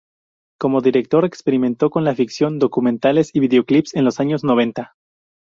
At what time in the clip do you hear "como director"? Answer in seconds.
0.59-1.25